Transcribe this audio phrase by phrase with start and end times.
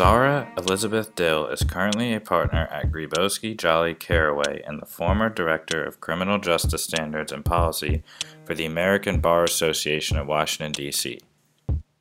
[0.00, 5.84] Sara Elizabeth Dill is currently a partner at Grieboski Jolly Caraway and the former Director
[5.84, 8.02] of Criminal Justice Standards and Policy
[8.46, 11.20] for the American Bar Association at Washington, D.C.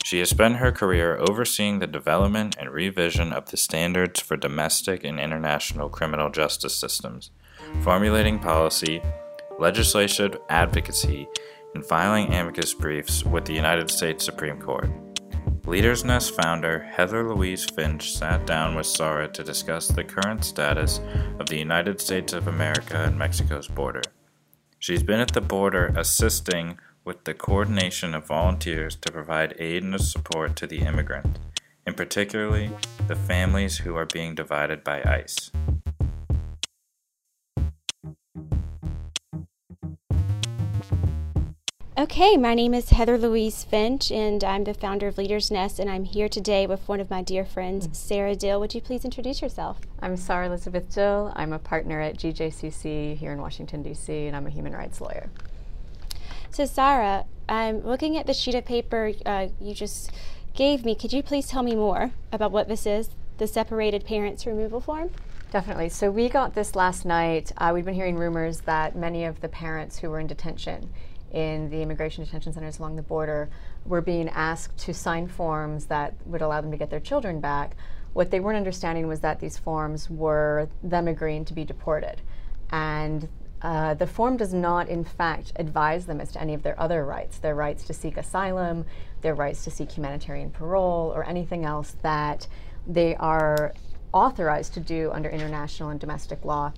[0.06, 5.04] She has spent her career overseeing the development and revision of the standards for domestic
[5.04, 7.32] and international criminal justice systems,
[7.82, 9.02] formulating policy,
[9.60, 11.28] legislative advocacy,
[11.76, 14.90] and filing amicus briefs with the United States Supreme Court.
[15.70, 21.00] LeadersNest founder Heather Louise Finch sat down with Sara to discuss the current status
[21.38, 24.02] of the United States of America and Mexico's border.
[24.80, 30.02] She's been at the border assisting with the coordination of volunteers to provide aid and
[30.02, 31.38] support to the immigrant,
[31.86, 32.72] and particularly
[33.08, 35.52] the families who are being divided by ICE.
[42.00, 46.06] Okay, my name is Heather Louise Finch, and I'm the founder of LeadersNest, and I'm
[46.06, 48.58] here today with one of my dear friends, Sara Dill.
[48.62, 49.82] Would you please introduce yourself?
[50.02, 51.34] I'm Sara Elizabeth Dill.
[51.36, 55.30] I'm a partner at GJCC here in Washington, D.C., and I'm a human rights lawyer.
[56.52, 60.10] So, Sara, I'm looking at the sheet of paper uh, you just
[60.54, 60.96] gave me.
[60.96, 65.10] Could you please tell me more about what this is, the separated parents removal form?
[65.52, 65.90] Definitely.
[65.90, 67.52] So, we got this last night.
[67.58, 70.94] Uh, we've been hearing rumors that many of the parents who were in detention
[71.32, 73.50] in the immigration detention centers along the border
[73.86, 77.76] were being asked to sign forms that would allow them to get their children back.
[78.14, 82.22] What they weren't understanding was that these forms were them agreeing to be deported.
[82.72, 83.28] And
[83.62, 87.06] uh, the form does not, in fact, advise them as to any of their other
[87.06, 88.86] rights their rights to seek asylum,
[89.22, 92.48] their rights to seek humanitarian parole, or anything else that
[92.88, 93.74] they are
[94.14, 96.72] authorized to do under international and domestic law.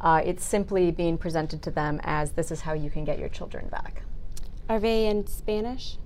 [0.00, 3.28] Uh, it's simply being presented to them as this is how you can get your
[3.28, 4.02] children back.
[4.68, 5.96] Are they in Spanish?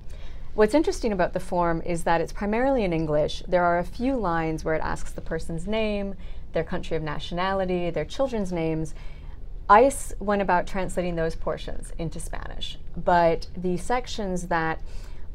[0.54, 3.42] What's interesting about the form is that it's primarily in English.
[3.48, 6.14] There are a few lines where it asks the person's name,
[6.52, 8.94] their country of nationality, their children's names.
[9.68, 14.80] ICE went about translating those portions into Spanish, but the sections that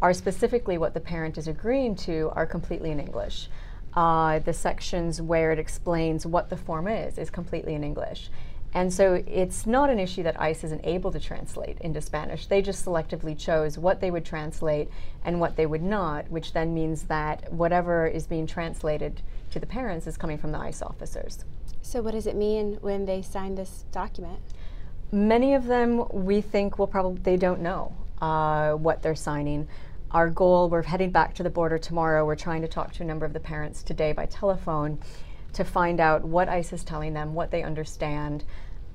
[0.02, 3.50] are specifically what the parent is agreeing to are completely in English.
[3.96, 8.30] Uh, the sections where it explains what the form is is completely in English.
[8.78, 12.46] And so it's not an issue that ICE isn't able to translate into Spanish.
[12.46, 14.90] They just selectively chose what they would translate
[15.26, 19.66] and what they would not, which then means that whatever is being translated to the
[19.66, 21.44] parents is coming from the ICE officers.
[21.82, 24.38] So, what does it mean when they sign this document?
[25.12, 29.68] Many of them we think will probably, they don't know uh, what they're signing
[30.12, 32.24] our goal, we're heading back to the border tomorrow.
[32.24, 35.00] We're trying to talk to a number of the parents today by telephone
[35.54, 38.44] to find out what ICE is telling them, what they understand.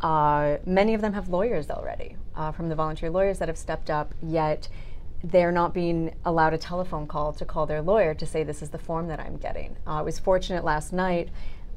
[0.02, 3.88] Uh, many of them have lawyers already uh, from the volunteer lawyers that have stepped
[3.88, 4.68] up, yet
[5.22, 8.70] they're not being allowed a telephone call to call their lawyer to say, This is
[8.70, 9.76] the form that I'm getting.
[9.86, 11.28] Uh, I was fortunate last night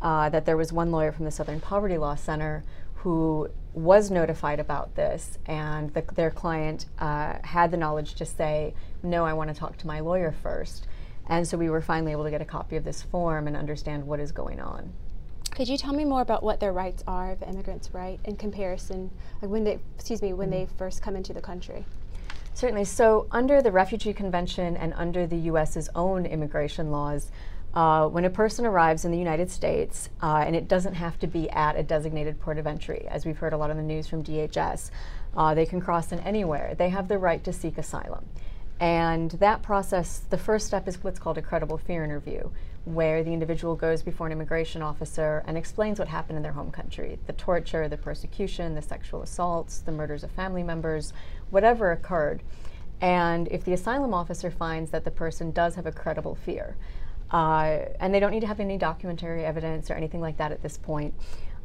[0.02, 2.64] uh, that there was one lawyer from the Southern Poverty Law Center
[2.96, 8.74] who was notified about this, and the, their client uh, had the knowledge to say,
[9.04, 10.88] No, I want to talk to my lawyer first.
[11.28, 14.06] And so we were finally able to get a copy of this form and understand
[14.06, 14.94] what is going on.
[15.56, 19.10] Could you tell me more about what their rights are, the immigrants' right, in comparison,
[19.42, 20.66] like when they, excuse me, when mm-hmm.
[20.66, 21.86] they first come into the country?
[22.54, 22.84] Certainly.
[22.86, 27.32] So, under the Refugee Convention and under the U.S.'s own immigration laws,
[27.74, 31.28] uh, when a person arrives in the United States, uh, and it doesn't have to
[31.28, 34.08] be at a designated port of entry, as we've heard a lot in the news
[34.08, 34.92] from DHS,
[35.38, 36.76] uh, they can cross in anywhere.
[36.78, 38.26] They have the right to seek asylum.
[38.82, 42.50] And that process, the first step is what's called a credible fear interview,
[42.86, 46.72] where the individual goes before an immigration officer and explains what happened in their home
[46.72, 51.12] country the torture, the persecution, the sexual assaults, the murders of family members,
[51.50, 52.42] whatever occurred.
[53.02, 56.78] And if the asylum officer finds that the person does have a credible fear,
[57.32, 60.62] uh, and they don't need to have any documentary evidence or anything like that at
[60.62, 61.14] this point,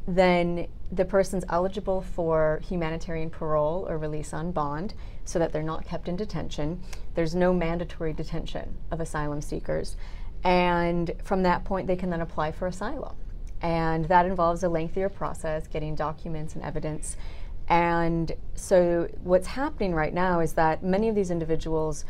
[0.07, 4.93] then the person's eligible for humanitarian parole or release on bond
[5.23, 6.81] so that they're not kept in detention.
[7.13, 9.95] There's no mandatory detention of asylum seekers.
[10.43, 13.15] And from that point, they can then apply for asylum.
[13.61, 17.15] And that involves a lengthier process, getting documents and evidence.
[17.67, 22.05] And so, what's happening right now is that many of these individuals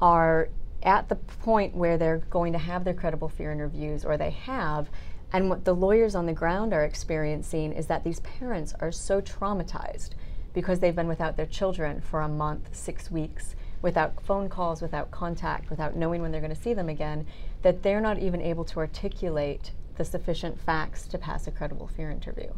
[0.00, 0.50] are
[0.82, 4.88] at the point where they're going to have their credible fear interviews, or they have,
[5.32, 9.20] and what the lawyers on the ground are experiencing is that these parents are so
[9.20, 10.10] traumatized
[10.52, 15.10] because they've been without their children for a month, six weeks, without phone calls, without
[15.10, 17.26] contact, without knowing when they're going to see them again,
[17.62, 22.10] that they're not even able to articulate the sufficient facts to pass a credible fear
[22.10, 22.50] interview.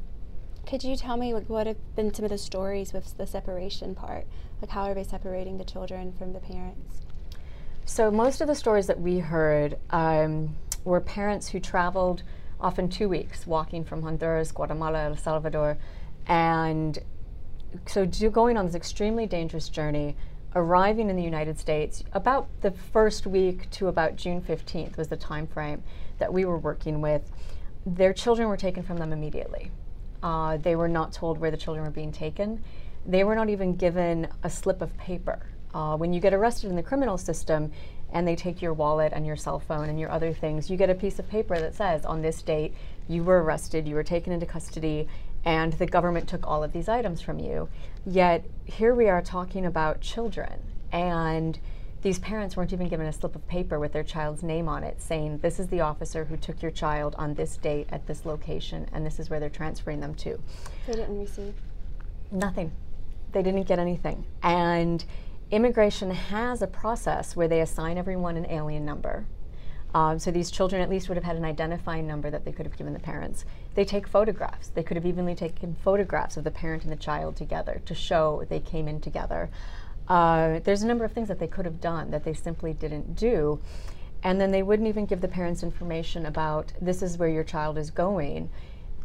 [0.66, 3.94] Could you tell me like, what have been some of the stories with the separation
[3.94, 4.26] part?
[4.60, 7.00] Like, how are they separating the children from the parents?
[7.84, 12.22] So most of the stories that we heard um, were parents who traveled
[12.60, 15.78] often two weeks, walking from Honduras, Guatemala, El Salvador,
[16.26, 16.98] and
[17.86, 20.16] so going on this extremely dangerous journey,
[20.54, 25.16] arriving in the United States about the first week to about June 15th was the
[25.16, 25.82] time frame
[26.18, 27.30] that we were working with.
[27.86, 29.70] Their children were taken from them immediately.
[30.22, 32.62] Uh, they were not told where the children were being taken.
[33.04, 35.46] They were not even given a slip of paper.
[35.74, 37.72] Uh, when you get arrested in the criminal system
[38.12, 40.90] and they take your wallet and your cell phone and your other things, you get
[40.90, 42.74] a piece of paper that says, on this date,
[43.08, 45.08] you were arrested, you were taken into custody,
[45.44, 47.68] and the government took all of these items from you.
[48.06, 50.60] Yet here we are talking about children,
[50.92, 51.58] and
[52.02, 55.00] these parents weren't even given a slip of paper with their child's name on it
[55.00, 58.88] saying, This is the officer who took your child on this date at this location,
[58.92, 60.38] and this is where they're transferring them to.
[60.86, 61.54] They didn't receive
[62.30, 62.72] nothing.
[63.30, 64.26] They didn't get anything.
[64.42, 65.04] And
[65.50, 69.26] immigration has a process where they assign everyone an alien number
[69.94, 72.66] um, so these children at least would have had an identifying number that they could
[72.66, 73.44] have given the parents.
[73.74, 74.68] They take photographs.
[74.68, 78.44] They could have evenly taken photographs of the parent and the child together to show
[78.48, 79.50] they came in together.
[80.08, 83.14] Uh, there's a number of things that they could have done that they simply didn't
[83.14, 83.60] do.
[84.22, 87.76] And then they wouldn't even give the parents information about this is where your child
[87.76, 88.50] is going.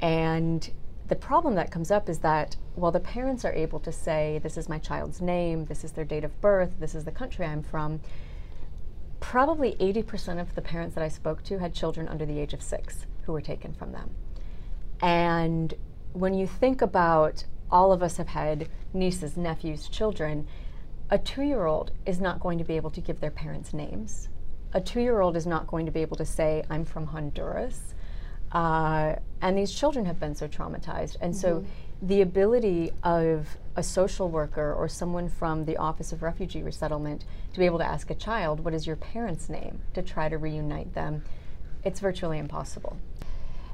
[0.01, 0.69] And
[1.07, 4.57] the problem that comes up is that while the parents are able to say, this
[4.57, 7.63] is my child's name, this is their date of birth, this is the country I'm
[7.63, 7.99] from,
[9.19, 12.61] probably 80% of the parents that I spoke to had children under the age of
[12.61, 14.11] six who were taken from them.
[15.01, 15.73] And
[16.13, 20.47] when you think about all of us have had nieces, nephews, children,
[21.09, 24.29] a two year old is not going to be able to give their parents names.
[24.73, 27.93] A two year old is not going to be able to say, I'm from Honduras.
[28.51, 31.17] Uh, and these children have been so traumatized.
[31.21, 31.39] And mm-hmm.
[31.39, 31.65] so
[32.01, 37.23] the ability of a social worker or someone from the Office of Refugee Resettlement
[37.53, 39.81] to be able to ask a child, What is your parent's name?
[39.93, 41.23] to try to reunite them,
[41.83, 42.97] it's virtually impossible.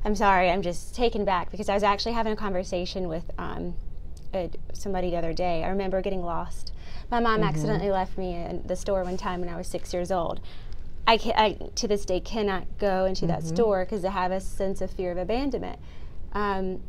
[0.05, 3.75] I'm sorry, I'm just taken back because I was actually having a conversation with um,
[4.33, 5.63] a, somebody the other day.
[5.63, 6.73] I remember getting lost.
[7.09, 7.49] My mom mm-hmm.
[7.49, 10.41] accidentally left me in the store one time when I was six years old.
[11.07, 13.33] I, can, I to this day cannot go into mm-hmm.
[13.33, 15.79] that store because I have a sense of fear of abandonment.
[16.33, 16.81] Um,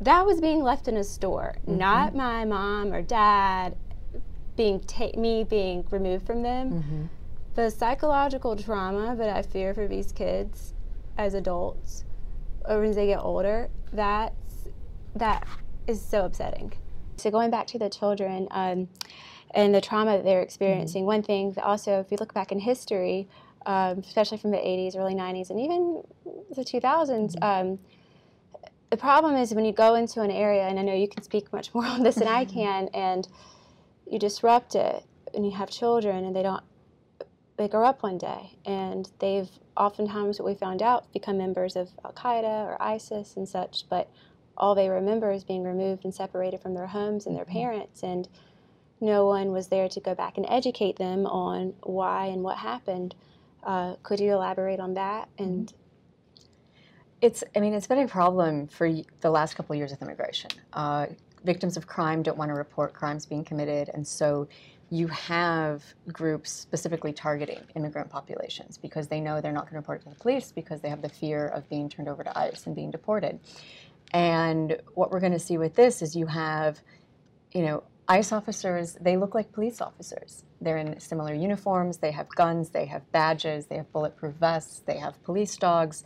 [0.00, 1.78] that was being left in a store, mm-hmm.
[1.78, 3.76] not my mom or dad
[4.56, 6.70] being ta- me being removed from them.
[6.70, 7.04] Mm-hmm.
[7.54, 10.74] The psychological trauma that I fear for these kids
[11.18, 12.04] as adults
[12.68, 14.68] or when they get older, that's
[15.14, 15.46] that
[15.86, 16.72] is so upsetting.
[17.16, 18.88] So going back to the children um,
[19.52, 21.06] and the trauma that they're experiencing, mm-hmm.
[21.06, 23.28] one thing also, if you look back in history,
[23.66, 26.02] um, especially from the 80s, early 90s, and even
[26.54, 27.44] the 2000s, mm-hmm.
[27.44, 27.78] um,
[28.90, 31.52] the problem is when you go into an area, and I know you can speak
[31.52, 33.26] much more on this than I can, and
[34.10, 35.04] you disrupt it,
[35.34, 36.62] and you have children, and they don't,
[37.56, 41.90] they grow up one day, and they've oftentimes, what we found out, become members of
[42.04, 44.10] Al Qaeda or ISIS and such, but
[44.56, 47.58] all they remember is being removed and separated from their homes and their mm-hmm.
[47.58, 48.28] parents, and
[49.00, 53.14] no one was there to go back and educate them on why and what happened.
[53.62, 55.79] Uh, could you elaborate on that and mm-hmm.
[57.20, 58.90] It's, I mean, it's been a problem for
[59.20, 60.50] the last couple of years with immigration.
[60.72, 61.06] Uh,
[61.44, 64.48] victims of crime don't want to report crimes being committed, and so
[64.90, 70.00] you have groups specifically targeting immigrant populations because they know they're not going to report
[70.00, 72.66] it to the police because they have the fear of being turned over to ICE
[72.66, 73.38] and being deported.
[74.12, 76.80] And what we're going to see with this is you have,
[77.52, 80.42] you know, ICE officers, they look like police officers.
[80.60, 84.98] They're in similar uniforms, they have guns, they have badges, they have bulletproof vests, they
[84.98, 86.02] have police dogs.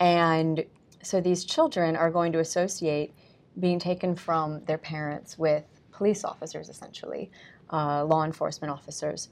[0.00, 0.64] And
[1.02, 3.14] so these children are going to associate
[3.58, 7.30] being taken from their parents with police officers, essentially,
[7.70, 9.28] uh, law enforcement officers,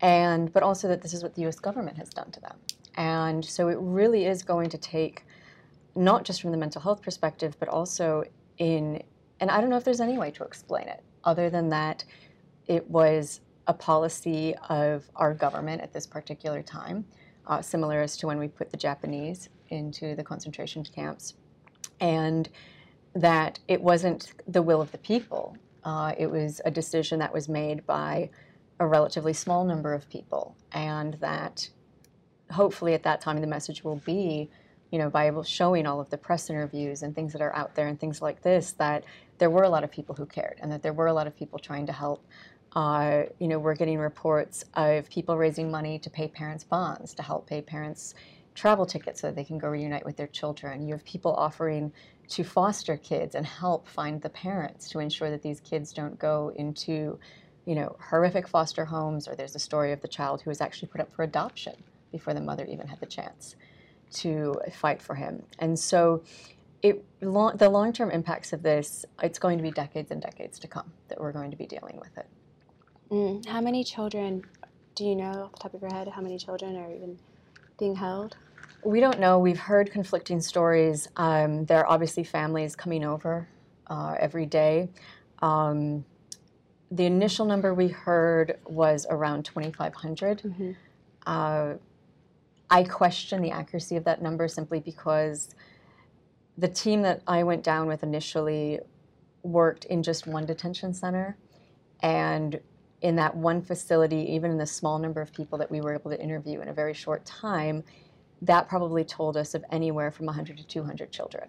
[0.00, 1.58] and but also that this is what the U.S.
[1.58, 2.56] government has done to them.
[2.94, 5.24] And so it really is going to take,
[5.96, 8.24] not just from the mental health perspective, but also
[8.58, 9.02] in,
[9.40, 12.04] and I don't know if there's any way to explain it other than that
[12.66, 17.04] it was a policy of our government at this particular time,
[17.46, 21.34] uh, similar as to when we put the Japanese into the concentration camps,
[22.00, 22.48] and
[23.14, 25.56] that it wasn't the will of the people.
[25.84, 28.30] Uh, it was a decision that was made by
[28.80, 31.68] a relatively small number of people, and that
[32.50, 34.50] hopefully at that time the message will be,
[34.90, 37.88] you know, by showing all of the press interviews and things that are out there
[37.88, 39.04] and things like this, that
[39.38, 41.36] there were a lot of people who cared and that there were a lot of
[41.36, 42.24] people trying to help.
[42.74, 47.46] You know, we're getting reports of people raising money to pay parents' bonds, to help
[47.46, 48.14] pay parents'
[48.54, 50.86] travel tickets so they can go reunite with their children.
[50.86, 51.92] You have people offering
[52.28, 56.52] to foster kids and help find the parents to ensure that these kids don't go
[56.56, 57.18] into
[57.64, 60.88] you know, horrific foster homes, or there's a story of the child who was actually
[60.88, 61.74] put up for adoption
[62.10, 63.56] before the mother even had the chance
[64.10, 65.42] to fight for him.
[65.58, 66.22] And so,
[66.82, 70.66] it, long, the long-term impacts of this, it's going to be decades and decades to
[70.66, 72.26] come that we're going to be dealing with it.
[73.12, 73.46] Mm.
[73.46, 74.42] How many children
[74.94, 76.08] do you know off the top of your head?
[76.08, 77.18] How many children are even
[77.78, 78.36] being held?
[78.84, 79.38] We don't know.
[79.38, 81.08] We've heard conflicting stories.
[81.16, 83.46] Um, there are obviously families coming over
[83.88, 84.88] uh, every day.
[85.42, 86.06] Um,
[86.90, 90.42] the initial number we heard was around 2,500.
[90.42, 90.72] Mm-hmm.
[91.26, 91.74] Uh,
[92.70, 95.54] I question the accuracy of that number simply because
[96.56, 98.80] the team that I went down with initially
[99.42, 101.36] worked in just one detention center.
[102.00, 102.58] And
[103.02, 106.10] in that one facility, even in the small number of people that we were able
[106.10, 107.82] to interview in a very short time,
[108.40, 111.48] that probably told us of anywhere from 100 to 200 children.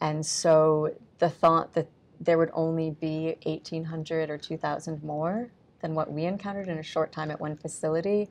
[0.00, 1.88] And so the thought that
[2.20, 5.48] there would only be 1,800 or 2,000 more
[5.80, 8.28] than what we encountered in a short time at one facility,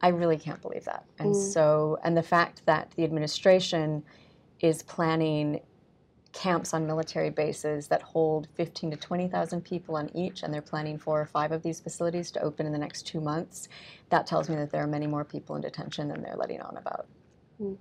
[0.00, 1.04] I really can't believe that.
[1.18, 1.52] And mm.
[1.52, 4.04] so, and the fact that the administration
[4.60, 5.60] is planning
[6.34, 10.98] camps on military bases that hold 15 to 20,000 people on each, and they're planning
[10.98, 13.68] four or five of these facilities to open in the next two months,
[14.10, 16.76] that tells me that there are many more people in detention than they're letting on
[16.76, 17.06] about.
[17.62, 17.76] Mm.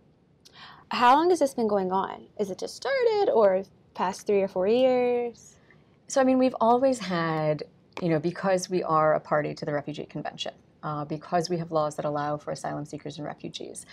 [0.90, 2.28] How long has this been going on?
[2.40, 3.64] Is it just started or
[3.96, 5.56] past three or four years?
[6.08, 7.64] So, I mean, we've always had,
[8.02, 11.72] you know, because we are a party to the Refugee Convention, uh, because we have
[11.72, 13.88] laws that allow for asylum seekers and refugees,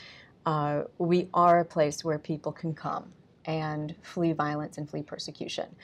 [0.44, 3.10] uh, we are a place where people can come
[3.44, 5.74] and flee violence and flee persecution.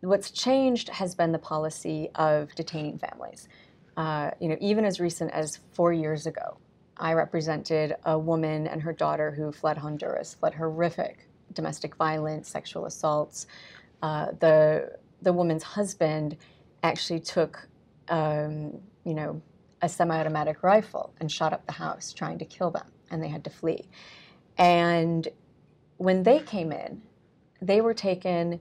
[0.00, 3.48] What's changed has been the policy of detaining families.
[3.96, 6.58] Uh, you know, even as recent as four years ago,
[6.96, 12.86] I represented a woman and her daughter who fled Honduras, fled horrific domestic violence, sexual
[12.86, 13.46] assaults.
[14.02, 14.92] Uh, the
[15.22, 16.36] the woman's husband
[16.82, 17.66] actually took,
[18.08, 19.40] um, you know,
[19.80, 23.44] a semi-automatic rifle and shot up the house trying to kill them, and they had
[23.44, 23.88] to flee.
[24.58, 25.26] And
[25.96, 27.02] when they came in,
[27.60, 28.60] they were taken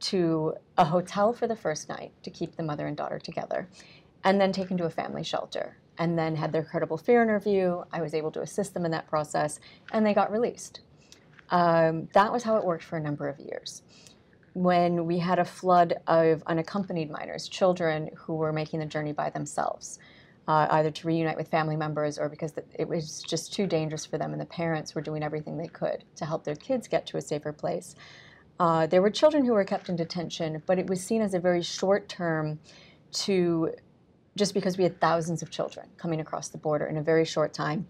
[0.00, 3.68] to a hotel for the first night to keep the mother and daughter together,
[4.24, 7.82] and then taken to a family shelter, and then had their credible fear interview.
[7.92, 9.60] I was able to assist them in that process,
[9.92, 10.80] and they got released.
[11.50, 13.82] Um, that was how it worked for a number of years.
[14.54, 19.30] When we had a flood of unaccompanied minors, children who were making the journey by
[19.30, 19.98] themselves,
[20.52, 24.18] uh, either to reunite with family members or because it was just too dangerous for
[24.18, 27.16] them, and the parents were doing everything they could to help their kids get to
[27.16, 27.94] a safer place.
[28.60, 31.40] Uh, there were children who were kept in detention, but it was seen as a
[31.40, 32.58] very short term
[33.10, 33.70] to
[34.36, 37.54] just because we had thousands of children coming across the border in a very short
[37.54, 37.86] time.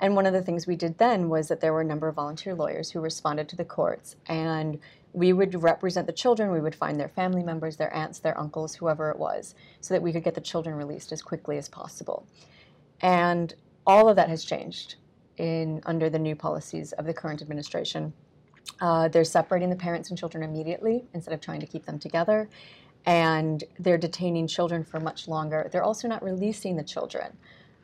[0.00, 2.14] And one of the things we did then was that there were a number of
[2.14, 4.78] volunteer lawyers who responded to the courts, and
[5.18, 6.52] we would represent the children.
[6.52, 10.02] We would find their family members, their aunts, their uncles, whoever it was, so that
[10.02, 12.24] we could get the children released as quickly as possible.
[13.00, 13.52] And
[13.84, 14.94] all of that has changed
[15.36, 18.12] in under the new policies of the current administration.
[18.80, 22.48] Uh, they're separating the parents and children immediately instead of trying to keep them together,
[23.04, 25.68] and they're detaining children for much longer.
[25.72, 27.36] They're also not releasing the children.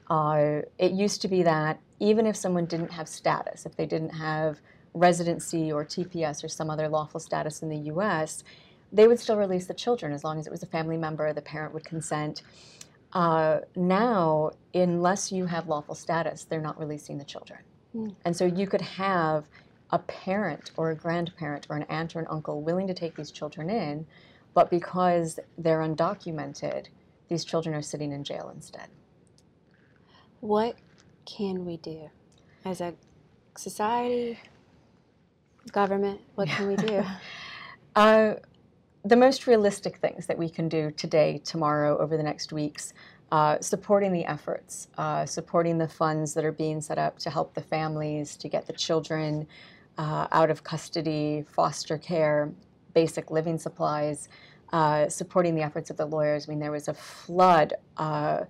[0.08, 4.10] Uh, it used to be that even if someone didn't have status, if they didn't
[4.10, 4.60] have
[4.94, 8.44] residency or TPS or some other lawful status in the US,
[8.92, 11.42] they would still release the children as long as it was a family member, the
[11.42, 12.42] parent would consent.
[13.12, 17.60] Uh, now, unless you have lawful status, they're not releasing the children.
[17.94, 18.14] Mm.
[18.24, 19.44] And so you could have
[19.90, 23.30] a parent or a grandparent or an aunt or an uncle willing to take these
[23.30, 24.06] children in,
[24.54, 26.86] but because they're undocumented,
[27.28, 28.88] these children are sitting in jail instead.
[30.40, 30.76] What
[31.24, 32.10] can we do
[32.64, 32.94] as a
[33.56, 34.38] society,
[35.72, 36.20] government?
[36.34, 37.02] What can we do?
[37.96, 38.34] uh,
[39.04, 42.94] the most realistic things that we can do today, tomorrow, over the next weeks,
[43.32, 47.54] uh, supporting the efforts, uh, supporting the funds that are being set up to help
[47.54, 49.46] the families, to get the children
[49.98, 52.52] uh, out of custody, foster care,
[52.94, 54.28] basic living supplies,
[54.72, 56.48] uh, supporting the efforts of the lawyers.
[56.48, 58.44] I mean, there was a flood uh,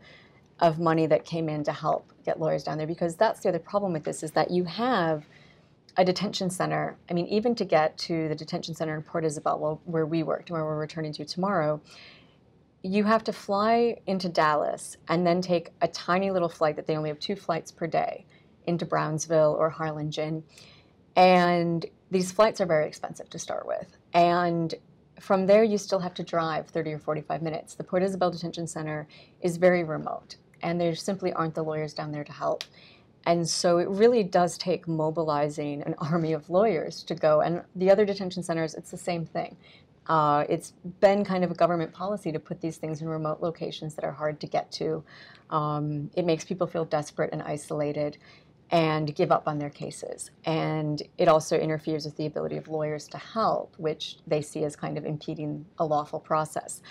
[0.60, 3.58] of money that came in to help get lawyers down there because that's the other
[3.58, 5.26] problem with this is that you have
[5.96, 6.96] a detention center.
[7.10, 10.50] I mean, even to get to the detention center in Port Isabel, where we worked,
[10.50, 11.80] where we're returning to tomorrow,
[12.82, 16.96] you have to fly into Dallas and then take a tiny little flight that they
[16.96, 18.26] only have two flights per day
[18.66, 20.44] into Brownsville or Harlingen.
[21.16, 23.96] And these flights are very expensive to start with.
[24.12, 24.74] And
[25.20, 27.74] from there, you still have to drive 30 or 45 minutes.
[27.74, 29.06] The Port Isabel Detention Center
[29.40, 32.64] is very remote and there simply aren't the lawyers down there to help.
[33.26, 37.40] And so it really does take mobilizing an army of lawyers to go.
[37.40, 39.56] And the other detention centers, it's the same thing.
[40.06, 43.94] Uh, it's been kind of a government policy to put these things in remote locations
[43.94, 45.02] that are hard to get to.
[45.48, 48.18] Um, it makes people feel desperate and isolated
[48.70, 50.30] and give up on their cases.
[50.44, 54.74] And it also interferes with the ability of lawyers to help, which they see as
[54.74, 56.82] kind of impeding a lawful process.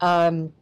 [0.00, 0.52] Um,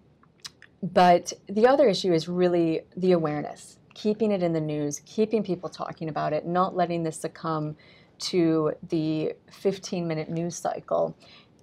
[0.82, 5.68] but the other issue is really the awareness, keeping it in the news, keeping people
[5.68, 7.76] talking about it, not letting this succumb
[8.18, 11.16] to the 15 minute news cycle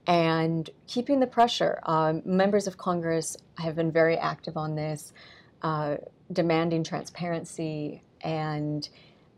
[0.05, 1.79] and keeping the pressure.
[1.83, 5.13] Um, members of Congress have been very active on this,
[5.61, 5.95] uh,
[6.33, 8.89] demanding transparency and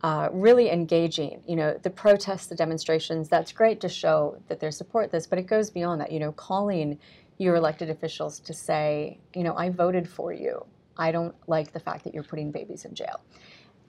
[0.02, 1.44] uh, really engaging.
[1.48, 5.38] You know, the protests, the demonstrations, that's great to show that they support this, but
[5.38, 6.12] it goes beyond that.
[6.12, 6.98] You know, calling
[7.38, 10.66] your elected officials to say, you know, I voted for you.
[10.98, 13.22] I don't like the fact that you're putting babies in jail.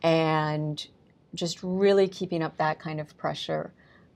[0.03, 0.87] And
[1.35, 3.73] just really keeping up that kind of pressure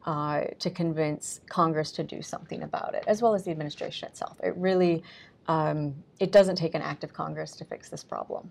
[0.06, 4.36] uh, to convince Congress to do something about it, as well as the administration itself.
[4.42, 5.02] It really,
[5.46, 8.50] um, it doesn't take an act of Congress to fix this problem.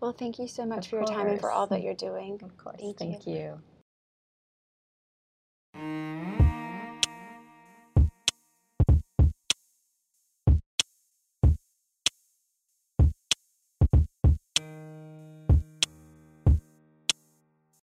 [0.00, 2.38] Well, thank you so much Of for your time and for all that you're doing.
[2.42, 2.76] Of course.
[2.78, 3.60] Thank Thank, you.